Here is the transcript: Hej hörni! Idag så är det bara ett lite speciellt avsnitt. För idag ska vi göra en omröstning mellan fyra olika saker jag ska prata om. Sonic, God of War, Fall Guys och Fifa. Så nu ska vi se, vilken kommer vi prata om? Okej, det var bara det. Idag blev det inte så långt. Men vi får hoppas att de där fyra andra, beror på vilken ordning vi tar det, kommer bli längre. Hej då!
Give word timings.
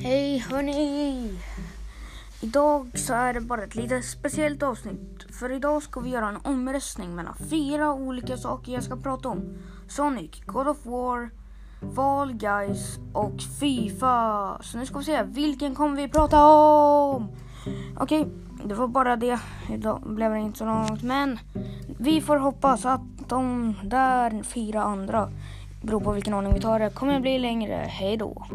Hej 0.00 0.38
hörni! 0.38 1.38
Idag 2.40 2.90
så 2.94 3.14
är 3.14 3.34
det 3.34 3.40
bara 3.40 3.62
ett 3.62 3.74
lite 3.74 4.02
speciellt 4.02 4.62
avsnitt. 4.62 5.26
För 5.40 5.52
idag 5.52 5.82
ska 5.82 6.00
vi 6.00 6.10
göra 6.10 6.28
en 6.28 6.38
omröstning 6.42 7.14
mellan 7.14 7.34
fyra 7.50 7.92
olika 7.92 8.36
saker 8.36 8.72
jag 8.72 8.82
ska 8.82 8.96
prata 8.96 9.28
om. 9.28 9.58
Sonic, 9.88 10.42
God 10.46 10.68
of 10.68 10.86
War, 10.86 11.30
Fall 11.94 12.32
Guys 12.32 12.98
och 13.12 13.42
Fifa. 13.60 14.58
Så 14.62 14.78
nu 14.78 14.86
ska 14.86 14.98
vi 14.98 15.04
se, 15.04 15.22
vilken 15.22 15.74
kommer 15.74 15.96
vi 15.96 16.08
prata 16.08 16.44
om? 16.46 17.28
Okej, 17.96 18.26
det 18.64 18.74
var 18.74 18.88
bara 18.88 19.16
det. 19.16 19.40
Idag 19.70 20.02
blev 20.06 20.32
det 20.32 20.38
inte 20.38 20.58
så 20.58 20.64
långt. 20.64 21.02
Men 21.02 21.38
vi 21.98 22.20
får 22.20 22.36
hoppas 22.36 22.84
att 22.84 23.28
de 23.28 23.74
där 23.82 24.42
fyra 24.42 24.82
andra, 24.82 25.30
beror 25.82 26.00
på 26.00 26.12
vilken 26.12 26.34
ordning 26.34 26.54
vi 26.54 26.60
tar 26.60 26.78
det, 26.78 26.90
kommer 26.90 27.20
bli 27.20 27.38
längre. 27.38 27.74
Hej 27.74 28.16
då! 28.16 28.46